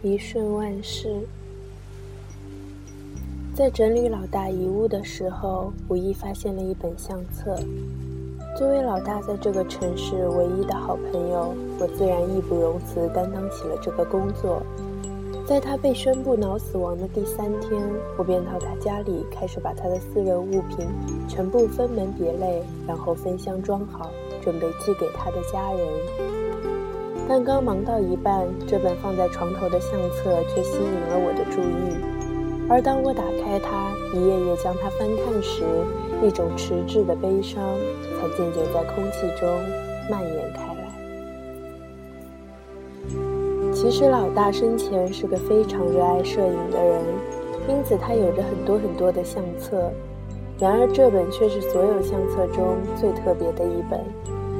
[0.00, 1.14] 一瞬万事。
[3.54, 7.58] 在整理老大遗物的时候，无意发现了一本相册。
[8.56, 14.62] 作为老大在这个城市唯一的好朋友，我自然义不容辞担当起了这个工作。
[15.48, 17.82] 在他被宣布脑死亡的第三天，
[18.18, 20.86] 我便到他家里，开始把他的私人物品
[21.26, 24.10] 全部分门别类，然后分箱装好，
[24.42, 25.88] 准备寄给他的家人。
[27.26, 31.96] 但刚忙到一半，这本放在床头的相册却吸引了我的注意。
[32.68, 35.64] 而当我打开它，一页页将它翻看时，
[36.22, 37.64] 一种迟滞的悲伤
[38.20, 39.48] 才渐渐在空气中
[40.10, 40.67] 蔓延开
[43.80, 47.00] 其实老大生前是个非常热爱摄影的人，
[47.68, 49.88] 因此他有着很多很多的相册。
[50.58, 54.00] 然而这本却是所有相册中最特别的一本。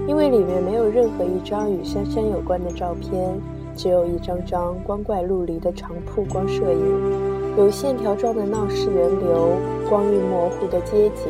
[0.07, 3.37] 因为里面没有任何一张与珊珊有关的照片，
[3.75, 9.49] 只有一张张光怪陆离的长曝光摄影，有线条状的闹市人流，
[9.91, 11.27] 光晕模糊的街景，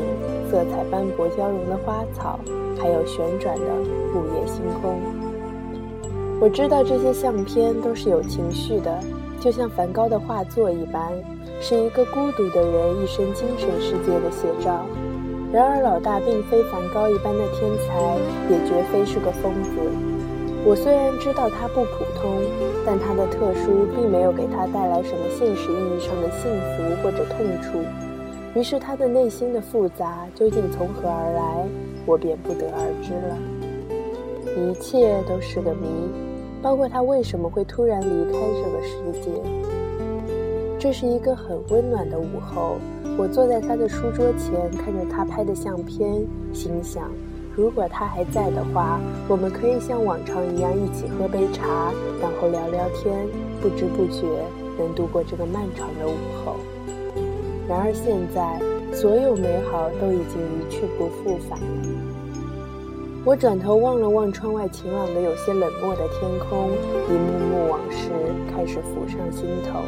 [0.51, 2.39] 色彩斑驳交融的花草，
[2.79, 3.65] 还有旋转的
[4.13, 5.01] 午夜星空。
[6.41, 8.97] 我知道这些相片都是有情绪的，
[9.41, 11.13] 就像梵高的画作一般，
[11.61, 14.87] 是一个孤独的人一生精神世界的写照。
[15.53, 18.17] 然而，老大并非梵高一般的天才，
[18.49, 19.71] 也绝非是个疯子。
[20.65, 22.41] 我虽然知道他不普通，
[22.87, 27.79] 但他的特殊并没有给他带来什么现实意义上的幸福或者痛处。
[28.55, 31.67] 于是，他的内心的复杂究竟从何而来，
[32.07, 33.37] 我便不得而知了。
[34.57, 35.87] 一切都是个谜，
[36.63, 39.31] 包括他为什么会突然离开这个世界。
[40.79, 42.77] 这是一个很温暖的午后。
[43.19, 47.11] 我坐在他的书桌前，看着他拍的相片，心想：
[47.57, 53.27] 如果他还在的话，我们可以像往常一样一起喝杯茶，然后聊聊天，
[53.61, 54.23] 不知不觉
[54.79, 56.15] 能度过这个漫长的午
[56.45, 56.55] 后。
[57.69, 58.61] 然而现在，
[58.95, 61.59] 所有美好都已经一去不复返。
[63.29, 66.71] 我转头望了望窗外晴朗的、有些冷漠的天空，
[67.11, 68.09] 一幕幕往事
[68.51, 69.81] 开始浮上心头。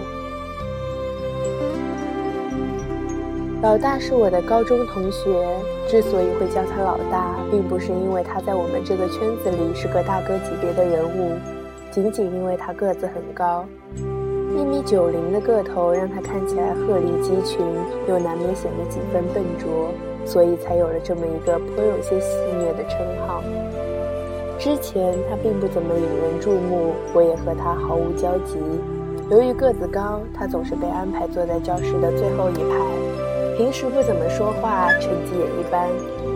[3.63, 5.43] 老大是我的高中同学，
[5.89, 11.33] 之所以会叫他老大，并不是因为他在我们这个圈子里是个大哥级别的人物，
[11.91, 13.65] 仅仅因为他个子很高，
[14.55, 17.65] 一米九零的个头让他看起来鹤立鸡群，
[18.07, 19.89] 又难免显得几分笨拙，
[20.25, 23.43] 所以才有了这么一个颇有些戏谑的称号。
[24.59, 28.59] 之前他并不怎么引人注目，我也和他毫无交集。
[29.31, 32.77] 由于个子高，他总是被安排坐在教室的最后一排。
[33.57, 35.89] 平时不怎么说话，成绩也一般。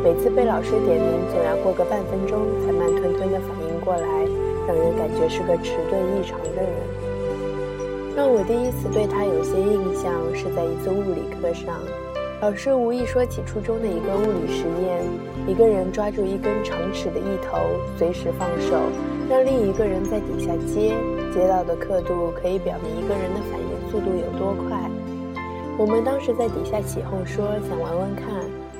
[0.03, 4.07] 每次被老师点名，总要过个半分钟才慢吞吞地反应过来，
[4.67, 6.71] 让人感觉是个迟钝异常的人。
[8.15, 11.75] 让我第一次对他有些印象是在一次物理课上，
[12.41, 15.03] 老师无意说起初中的一个物理实验：
[15.47, 17.59] 一个人抓住一根长尺的一头，
[17.97, 18.77] 随时放手，
[19.31, 20.93] 让另一个人在底下接，
[21.33, 24.79] 接到的刻度可以表明一个人的反应速度有多快。
[25.79, 28.27] 我们当时在底下起哄说想玩玩看，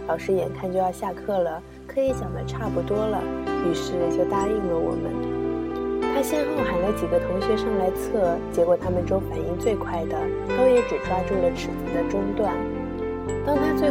[0.09, 3.23] 老师眼看就要下课了，课也讲得差不多了，
[3.67, 6.13] 于是就答应了我们。
[6.15, 10.19] 他先后喊了几个同学上来测，结果他们中反应最快的，
[10.57, 12.55] 都也只抓住了尺子的中段。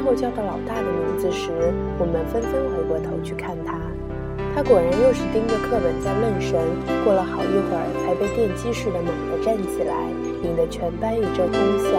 [0.03, 1.49] 后叫到老大的名字时，
[1.97, 3.79] 我们纷纷回过头去看他，
[4.53, 6.59] 他果然又是盯着课本在愣神，
[7.03, 9.95] 过了好一会儿才被电击似的猛地站起来，
[10.43, 11.95] 引得全班一阵哄笑。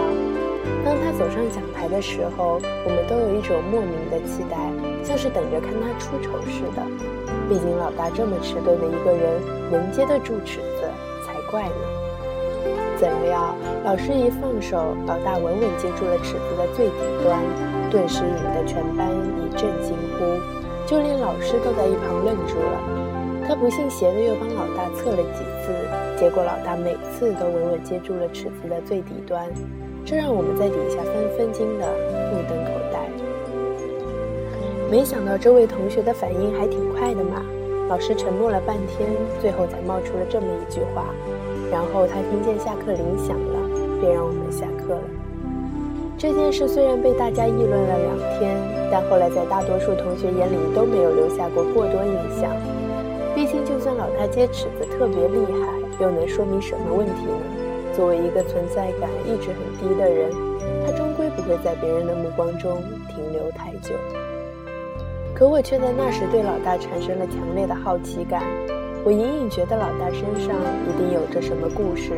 [0.85, 4.57] 当他走上讲台的时候，我们都有一种莫名的期待，
[5.03, 6.81] 像是等着看他出丑似的。
[7.49, 9.41] 毕竟老大这么迟钝的一个人，
[9.71, 10.85] 能接得住尺子
[11.27, 11.81] 才怪呢。
[12.97, 13.55] 怎料
[13.85, 17.39] 老师一放手，老大稳稳接住了尺子的最底端，
[17.95, 20.27] 顿时引得全班一阵惊呼，
[20.85, 23.47] 就连老师都在一旁愣住了。
[23.47, 25.71] 他不信邪的又帮老大测了几次，
[26.19, 29.47] 结果老大每次都稳稳接住了尺子的最底端。
[30.05, 31.87] 这让我们在底下纷纷惊得
[32.33, 32.99] 目瞪口呆。
[34.91, 37.41] 没想到这位同学的反应还挺快的嘛！
[37.89, 39.09] 老师沉默了半天，
[39.41, 41.15] 最后才冒出了这么一句话。
[41.71, 45.14] 然后他听见下课铃响了，便让我们下课了。
[46.25, 48.57] 这件事虽然被大家议论了两天，
[48.91, 52.51] 但后来在大多数同学眼里都没有留下过过多印象。
[53.35, 57.93] 毕竟，就算老大接尺子特别厉害，又能说明什么问题呢？
[57.93, 60.33] 作为一个存在感一直很低的人，
[60.87, 63.95] 他终归不会在别人的目光中停留太久。
[65.35, 68.43] 可我却在那时对老大产生了强烈的好奇感。
[69.05, 70.57] 我隐隐觉得老大身上
[70.89, 72.13] 一定有着什么故事，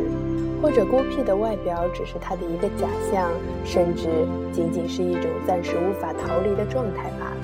[0.61, 3.31] 或者孤僻的外表只是他的一个假象，
[3.65, 4.09] 甚至
[4.53, 7.37] 仅仅是一种暂时无法逃离的状态罢了。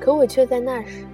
[0.00, 1.04] 可我却在那时，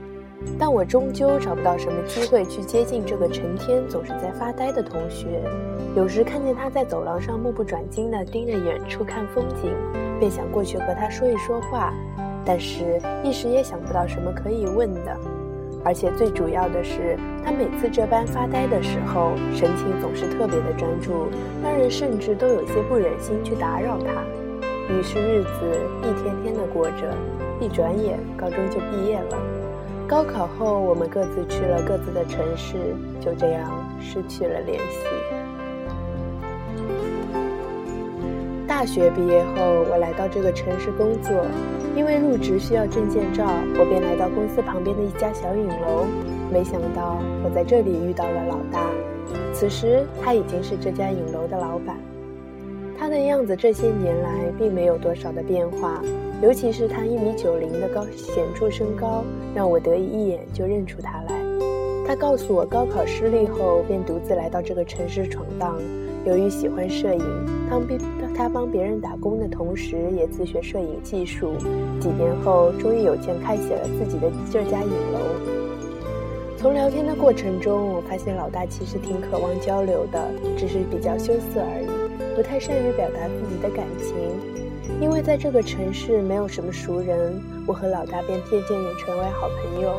[0.58, 5.42] 但我终究找不到什么机会去接近这个成天总是在发呆的同学。
[5.94, 9.72] 有时看见他在走廊上目不转睛地盯着远处看风景，
[10.18, 11.92] 便想过去和他说一说话，
[12.44, 15.16] 但是一时也想不到什么可以问的。
[15.84, 21.28] 而且最主要的是，他每次这般发呆的时候，神情总是特别的专注，
[21.62, 24.22] 让人甚至都有些不忍心去打扰他。
[24.88, 27.14] 于是日子一天天的过着，
[27.60, 29.38] 一转眼高中就毕业了。
[30.06, 32.76] 高考后，我们各自去了各自的城市，
[33.20, 33.70] 就这样
[34.00, 35.06] 失去了联系。
[38.82, 41.46] 大学毕业后，我来到这个城市工作。
[41.94, 43.46] 因为入职需要证件照，
[43.78, 46.04] 我便来到公司旁边的一家小影楼。
[46.52, 48.90] 没想到我在这里遇到了老大。
[49.52, 51.96] 此时他已经是这家影楼的老板。
[52.98, 56.02] 他的样子这些年来并没有多少的变化，
[56.42, 59.22] 尤其是他一米九零的高显著身高，
[59.54, 61.40] 让我得以一眼就认出他来。
[62.04, 65.78] 他告诉我，高考失利后便独自来到这个城市闯荡。
[66.24, 67.98] 由于喜欢摄影，当帮
[68.32, 71.54] 他帮别人打工的同时，也自学摄影技术。
[72.00, 75.18] 几年后，终于有钱开启了自己的这家影楼。
[76.56, 84.14] 从聊天的过程中，我发现老大其实挺渴望交流的，只是比较羞涩而已，不太善于表达自己的感情。
[85.00, 89.92] 因为在这个城市没有什么熟人，我和老大便渐渐地成为好朋友。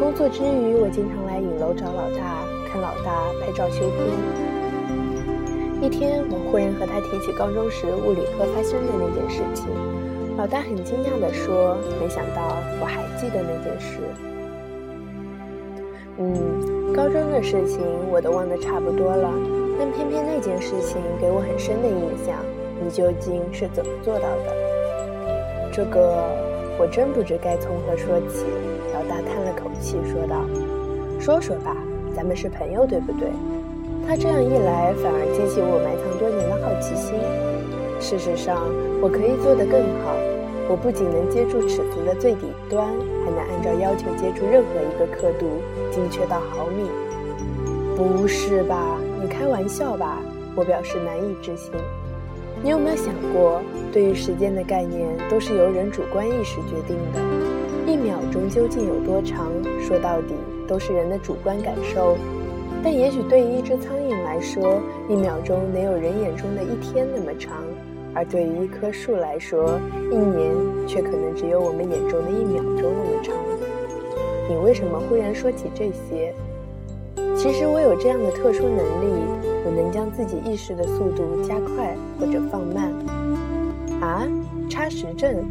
[0.00, 4.53] 工作之余，我经常来影楼找老大，看老大拍照修片。
[5.84, 9.68] 一天，我忽然和他提起高中时物理课发生的那件事情，
[10.34, 14.00] 老大很惊讶地说：“没想到我还记得那件事。”
[16.16, 19.30] 嗯，高中的事情我都忘得差不多了，
[19.78, 22.34] 但偏偏那件事情给我很深的印象。
[22.82, 25.68] 你究竟是怎么做到的？
[25.70, 26.32] 这个
[26.78, 28.46] 我真不知该从何说起。
[28.94, 30.48] 老大叹了口气说道
[31.20, 31.76] ：“说说吧，
[32.16, 33.28] 咱们是朋友，对不对？”
[34.06, 37.16] 他这样一来，反而激起我埋藏多年的好奇心。
[37.98, 38.68] 事实上，
[39.00, 40.14] 我可以做得更好。
[40.68, 42.86] 我不仅能接住尺子的最底端，
[43.24, 45.60] 还能按照要求接住任何一个刻度，
[45.90, 46.88] 精确到毫米。
[47.96, 48.98] 不是吧？
[49.20, 50.18] 你开玩笑吧？
[50.54, 51.72] 我表示难以置信。
[52.62, 53.60] 你有没有想过，
[53.92, 57.20] 对于时间的概念，都是由人主观意识决定的。
[57.86, 59.50] 一秒钟究竟有多长？
[59.80, 60.34] 说到底，
[60.66, 62.16] 都是人的主观感受。
[62.84, 64.78] 但也许对于一只苍蝇来说，
[65.08, 67.54] 一秒钟能有人眼中的一天那么长；
[68.14, 69.80] 而对于一棵树来说，
[70.12, 70.52] 一年
[70.86, 73.34] 却可能只有我们眼中的一秒钟那么长。
[74.50, 76.34] 你为什么忽然说起这些？
[77.34, 79.06] 其实我有这样的特殊能力，
[79.64, 82.92] 我能将自己意识的速度加快或者放慢。
[84.02, 84.28] 啊，
[84.68, 85.42] 差时症？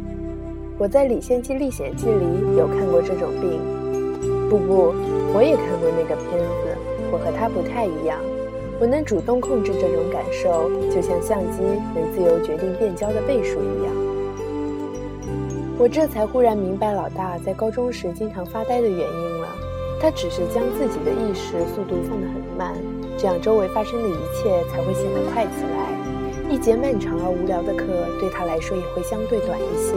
[0.78, 2.24] 我在《李献计历险记》里
[2.56, 3.60] 有看过这种病。
[4.48, 4.94] 不不，
[5.34, 6.73] 我也看过那个片子。
[7.14, 8.18] 我和他不太一样，
[8.80, 11.62] 我能主动控制这种感受，就像相机
[11.94, 13.94] 能自由决定变焦的倍数一样。
[15.78, 19.46] 我这才忽然明白老大在高中时经常发呆的原因了。
[20.00, 22.74] 他只是将自己的意识速度放得很慢，
[23.16, 26.50] 这样周围发生的一切才会显得快起来。
[26.50, 27.86] 一节漫长而无聊的课
[28.18, 29.94] 对他来说也会相对短一些，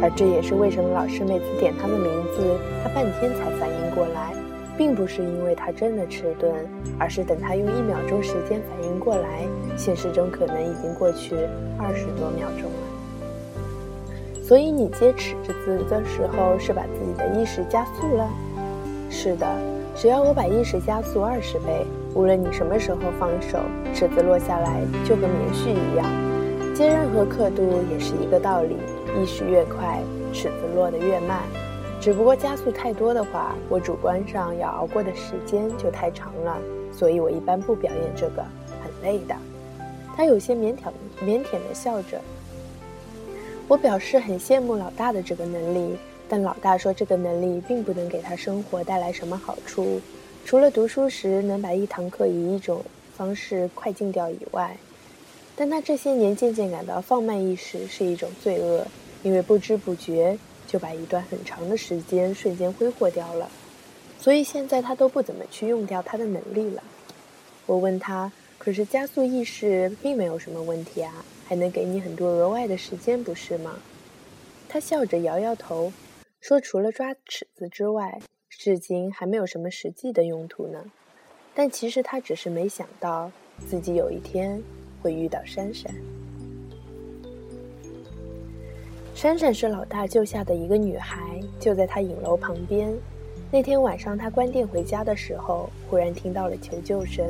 [0.00, 2.40] 而这也是为什么老师每次点他的名字，
[2.82, 4.32] 他半天才反应过来。
[4.78, 6.54] 并不是因为他真的迟钝，
[7.00, 9.44] 而是等他用一秒钟时间反应过来，
[9.76, 11.34] 现实中可能已经过去
[11.76, 12.86] 二十多秒钟了。
[14.40, 18.28] 所以你接尺子的时候是把自己的意识加速了？
[19.10, 19.46] 是的，
[19.96, 23.58] 只要我把意识加速二十倍，无论你什么时候放手，
[23.92, 26.06] 尺子落下来就和棉絮一样。
[26.72, 28.76] 接任何刻度也是一个道理，
[29.20, 30.00] 意识越快，
[30.32, 31.40] 尺子落得越慢。
[32.08, 36.58] 只不过加速太多的话，我主观上要熬过的时间就太长了，
[36.90, 38.42] 所以我一般不表演这个，
[38.82, 39.36] 很累的。
[40.16, 42.18] 他有些腼腆腼腆的笑着。
[43.68, 45.98] 我表示很羡慕老大的这个能力，
[46.30, 50.00] 但老大说这个能力并不能给他生活带来什么好处，
[50.46, 52.82] 除了读书时能把一堂课以一种
[53.18, 54.74] 方式快进掉以外。
[55.54, 58.86] 但他这些年渐渐感到放慢意识是一种罪恶，
[59.22, 60.38] 因为不知不觉。
[60.68, 63.50] 就把一段很长的时间瞬间挥霍掉了，
[64.20, 66.84] 所以现在他都不怎么去用掉他的能力了。
[67.66, 73.80] 我问他可是加速意识并没有什么问题啊，还能给你很多额外的时间，不是吗？
[74.68, 75.90] 他笑着摇摇头，
[76.40, 78.20] 说：“除了抓尺子之外，
[78.50, 80.84] 至今还没有什么实际的用途呢。”
[81.54, 83.32] 但其实他只是没想到
[83.66, 84.62] 自己有一天
[85.02, 85.92] 会遇到珊珊。
[89.18, 91.18] 珊珊是老大救下的一个女孩，
[91.58, 92.88] 就在他影楼旁边。
[93.50, 97.26] 那天晚上，他关店回家的时候，忽然听到了求救声。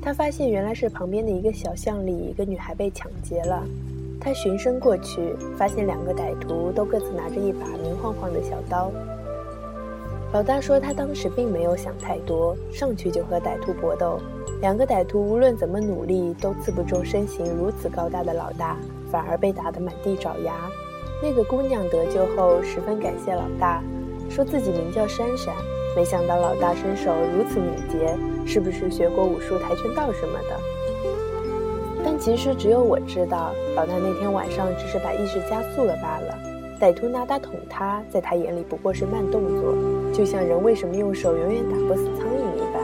[0.00, 3.62] 他发现原来是旁边的一个小巷里，一个女孩被抢劫了。
[4.18, 8.90] 他循声过去，发现两个歹徒都各自拿着一把明晃晃的小刀。
[10.32, 14.18] 老大说，他当时并没有想太多，上去就和歹徒搏斗。
[14.62, 18.78] 两个歹徒无论怎么努力，都刺不中身形如此高大的老大，
[19.12, 20.70] 反而被打得满地找牙。
[21.22, 23.82] 那个姑娘得救后，十分感谢老大，
[24.30, 25.54] 说自己名叫珊珊。
[25.94, 30.56] 没想到老大身手如此敏捷，是不是学过武术、跆拳道什么的？
[32.02, 36.38] 但其实只有我知道，老大那天晚上只是把意识加速了罢了。
[36.80, 39.74] 歹徒拿刀捅他，在他眼里不过是慢动作，
[40.14, 42.82] 就像人为什么用手永远打不死苍蝇一般。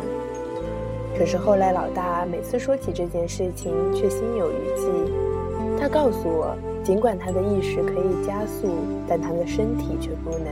[1.19, 4.87] 可是后来老大每次说起这件事情，却心有余悸。
[5.81, 6.55] 他告诉我。
[6.87, 8.69] 尽管他的意识可以加速，
[9.09, 10.47] 但他的身体却不能。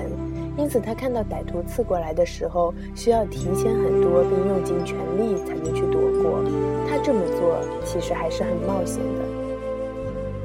[0.59, 6.43] 因此，他看到歹徒刺过来的时候，需要提前很多，并用尽全力才能去躲过。
[6.91, 9.23] 他这么做其实还是很冒险的。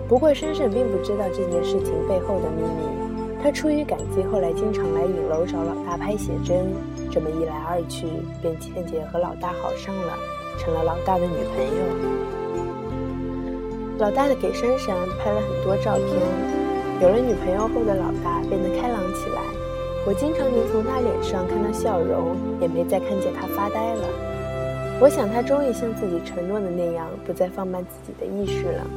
[0.08, 3.42] 不过，珊珊并不知道这件事情背后的秘密。
[3.42, 6.68] 她出于感激，后来经常来影楼找老大拍写真。
[7.10, 8.06] 这么一来二去，
[8.44, 10.14] 便渐渐和老大好上了，
[10.60, 12.29] 成了老大的女朋友。
[14.00, 16.08] 老大的给珊珊拍了很多照片。
[17.02, 19.42] 有了女朋友后的老大变得开朗起来，
[20.08, 24.08] 我经常能从他脸上看到笑容，也没再看见他发呆了。
[25.02, 28.88] 我想他终于像自己承诺的那样，不再放慢自己的意识了。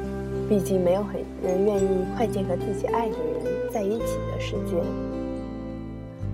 [0.49, 4.78] 毕竟没有很人愿意快进和自己爱的人在一起的时间。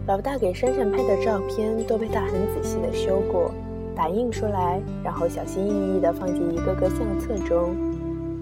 [0.07, 3.51] 老大给珊珊拍的照片都被他很仔细的修过，
[3.97, 7.75] 打印出来，然后小心翼翼地放进一个个相册中。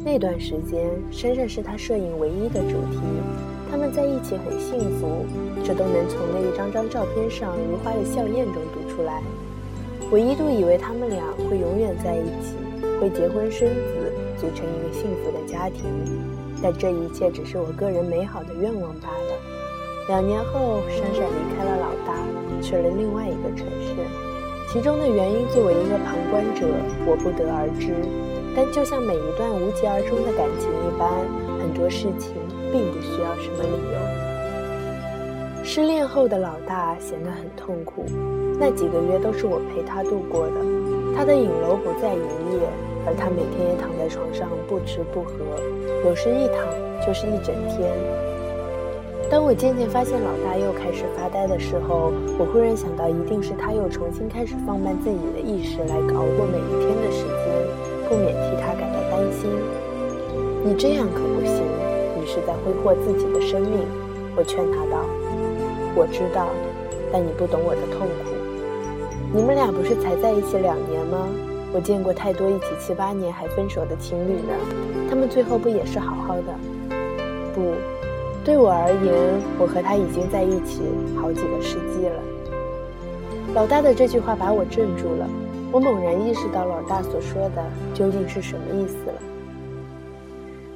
[0.06, 3.00] 那段时间，珊珊是他摄影唯一的主题。
[3.68, 5.26] 他们在一起很幸福，
[5.64, 9.20] 这都能从那一张张照片上如花的笑靥中读出来。
[10.08, 11.20] 我一度以为他们俩
[11.50, 12.54] 会永远在一起，
[13.00, 15.82] 会结婚生子，组成一个幸福的家庭。
[16.62, 19.34] 但这一切只是我个人美好的愿望罢了。
[20.06, 22.14] 两年后，珊珊离开了老大，
[22.62, 23.90] 去了另外一个城市。
[24.72, 26.64] 其中的原因，作为一个旁观者，
[27.04, 27.90] 我不得而知。
[28.56, 31.12] 但就像每一段无疾而终的感情一般，
[31.60, 32.32] 很多事情
[32.72, 34.00] 并不需要什么理由。
[35.62, 38.06] 失恋后的老大显得很痛苦，
[38.58, 40.54] 那几个月都是我陪他度过的。
[41.14, 42.24] 他的影楼不再营
[42.56, 42.64] 业，
[43.04, 45.34] 而他每天也躺在床上不吃不喝，
[46.08, 46.64] 有时一躺
[47.06, 47.92] 就是一整天。
[49.28, 57.45] 当我渐渐发现老大又开始发呆的时候，我忽然想到，一定是他又重新开始放慢自己的意识来熬过每一天的时间。
[58.08, 59.50] 不免替他感到担心。
[60.64, 61.62] 你这样可不行，
[62.18, 63.86] 你是在挥霍自己的生命。
[64.36, 65.04] 我劝他道
[65.94, 66.48] ：“我知道，
[67.12, 68.34] 但你不懂我的痛苦。
[69.32, 71.28] 你们俩不是才在一起两年吗？
[71.72, 74.54] 我见过太多一起七八年还分手的情侣呢，
[75.10, 76.54] 他们最后不也是好好的？
[77.54, 77.72] 不，
[78.44, 79.14] 对我而言，
[79.58, 80.82] 我和他已经在一起
[81.16, 82.20] 好几个世纪了。”
[83.54, 85.28] 老大的这句话把我镇住了。
[85.76, 89.20] 我猛然意识到老大所说的究竟是什么意思了。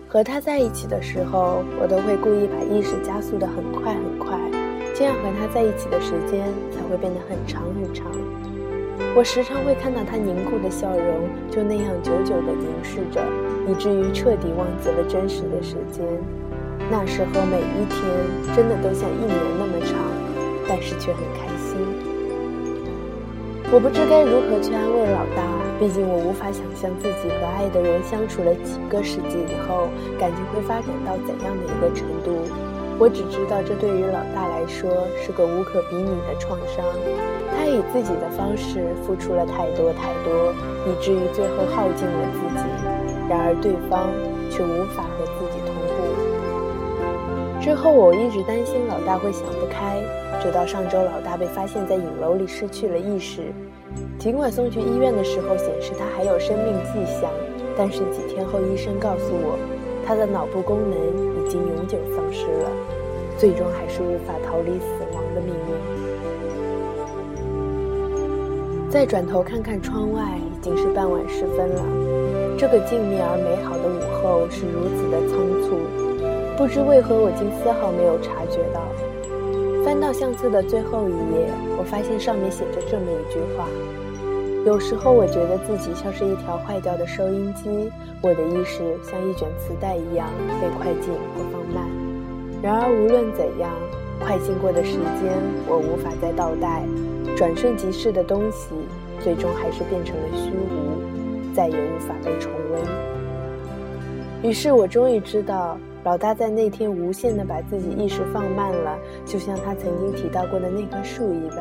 [0.06, 4.36] 和他在一起的时候，我都会故意把意识加速的很快很快，
[4.94, 8.04] 这样和他在一起的时间才会变得很长很长。
[9.16, 13.24] 我时常会看到他凝固的笑容，就那样久久的凝视着，
[13.66, 16.04] 以至于彻底忘记了真实的时间。
[16.90, 18.04] 那时候每一天
[18.54, 19.96] 真的都像一年那么长，
[20.68, 22.09] 但是却很开心。
[23.72, 25.46] 我不知该如何去安慰老大，
[25.78, 29.86] 毕竟我无法想象自己和爱的人相处了几个世纪以后，
[30.18, 32.34] 感情会发展到怎样的一个程度。
[32.98, 34.90] 我只知道，这对于老大来说
[35.22, 36.82] 是个无可比拟的创伤。
[37.54, 40.50] 他以自己的方式付出了太多太多，
[40.90, 42.66] 以至于最后耗尽了自己。
[43.30, 44.10] 然而对方
[44.50, 45.94] 却无法和自己同步。
[47.62, 50.02] 之后我一直担心老大会想不开。
[50.40, 53.52] 直到上周，老大被发现在影楼里失去了意识。
[54.18, 57.30] 尽管送去医院的时候显示他还有生命迹象，
[57.76, 59.58] 但是几天后医生告诉我，
[60.06, 60.96] 他的脑部功能
[61.44, 62.70] 已经永久丧失了，
[63.36, 65.74] 最终还是无法逃离死亡的命运。
[68.90, 71.82] 再转头看看窗外，已经是傍晚时分了。
[72.58, 75.76] 这个静谧而美好的午后是如此的仓促，
[76.56, 78.80] 不知为何我竟丝毫没有察觉到。
[79.90, 83.66] 翻到相册的最后一页，我发现上面写着这么一句话：
[84.64, 87.90] 有时候我觉得自己像是一条坏掉的收音机，
[88.22, 90.30] 我的意识像一卷磁带一样
[90.60, 91.90] 被快进或放慢。
[92.62, 93.68] 然而无论怎样，
[94.20, 95.34] 快进过的时间
[95.66, 96.84] 我无法再倒带，
[97.36, 98.68] 转瞬即逝的东西
[99.18, 104.48] 最终还是变成了虚无，再也无法被重温。
[104.48, 105.76] 于是我终于知道。
[106.02, 111.58] 老大在那天无限地把自己意识放慢了，就像他曾经提到过的那棵树一般。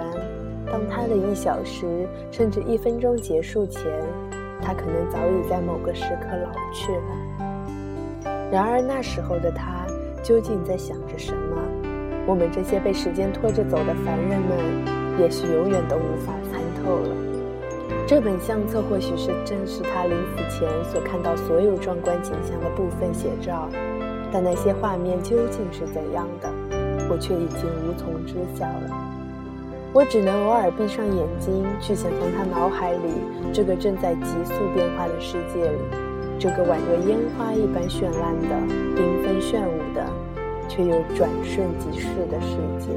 [0.72, 3.84] 当他的一小时甚至一分钟结束前，
[4.62, 8.30] 他可能早已在某个时刻老去了。
[8.52, 9.86] 然而那时候的他
[10.24, 11.62] 究竟在想着什么？
[12.26, 17.16] 我们这些被时间拖着走的凡人们，也许永远都无法参透了。
[18.08, 23.68] 这本相册或许是正是他临死前所看到所有壮观景象的部分写照。
[24.32, 26.50] 但那些画面究竟是怎样的，
[27.10, 29.16] 我却已经无从知晓了。
[29.92, 33.10] 我只能偶尔闭上眼睛，去想象他脑海里
[33.52, 35.80] 这个正在急速变化的世界里，
[36.38, 38.56] 这个宛若烟花一般绚烂的、
[38.96, 40.06] 缤纷炫舞的，
[40.68, 42.92] 却又转瞬即逝的世界。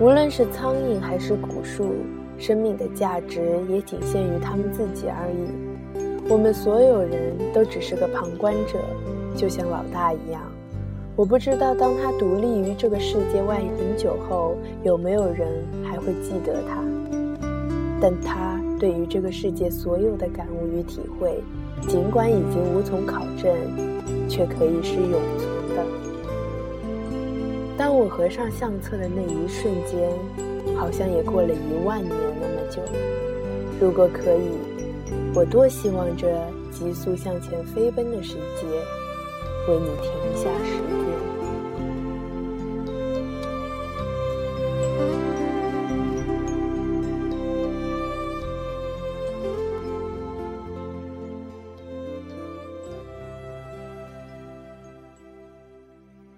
[0.00, 1.94] 无论是苍蝇还是古树，
[2.36, 6.28] 生命的价值也仅限于他们自己而已。
[6.28, 8.78] 我们所有人都只是个旁观者。
[9.36, 10.42] 就像老大一样，
[11.16, 16.82] 我不知道当他独立于这个世界外很久后，有没有人还会记得他。
[18.00, 21.42] 但他对于这个世界所有的感悟与体会，
[21.86, 23.54] 尽管已经无从考证，
[24.28, 25.84] 却可以是永存的。
[27.76, 30.10] 当我合上相册的那一瞬间，
[30.76, 32.10] 好像也过了一万年
[32.40, 32.80] 那么久。
[33.78, 34.50] 如果可以，
[35.34, 36.28] 我多希望这
[36.70, 38.66] 急速向前飞奔的世界。
[39.68, 40.99] 为你停下时。